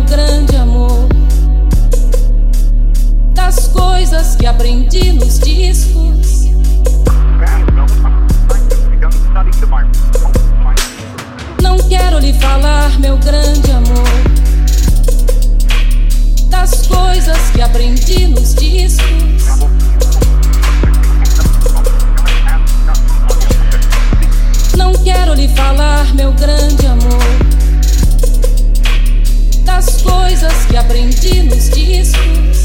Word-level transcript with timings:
meu 0.00 0.04
grande 0.04 0.56
amor. 0.56 1.08
Das 3.34 3.68
coisas 3.68 4.36
que 4.36 4.46
aprendi 4.46 5.12
nos 5.12 5.38
discos. 5.38 6.46
Não 11.62 11.76
quero 11.88 12.18
lhe 12.18 12.32
falar, 12.34 12.98
meu 12.98 13.18
grande 13.18 13.70
amor. 13.72 14.08
Das 16.48 16.86
coisas 16.86 17.50
que 17.52 17.60
aprendi 17.60 18.28
nos 18.28 18.54
discos. 18.54 19.04
Não 24.76 24.92
quero 24.94 25.34
lhe 25.34 25.48
falar, 25.48 26.14
meu 26.14 26.32
grande 26.32 26.86
amor 26.86 27.39
as 29.80 30.02
coisas 30.02 30.66
que 30.66 30.76
aprendi 30.76 31.42
nos 31.42 31.70
discos. 31.70 32.59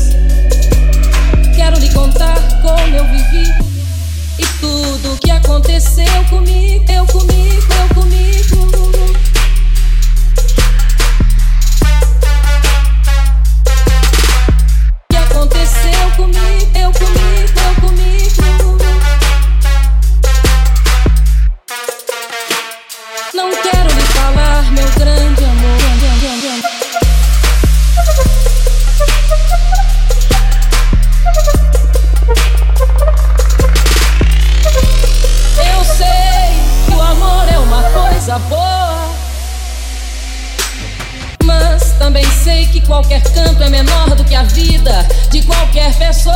Qualquer 42.85 43.21
canto 43.33 43.63
é 43.63 43.69
menor 43.69 44.15
do 44.15 44.23
que 44.23 44.35
a 44.35 44.43
vida 44.43 45.07
de 45.31 45.41
qualquer 45.43 45.93
pessoa. 45.97 46.35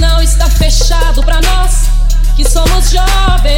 não 0.00 0.22
está 0.22 0.48
fechado 0.48 1.22
para 1.22 1.40
nós 1.40 1.88
que 2.36 2.48
somos 2.48 2.90
jovens. 2.90 3.57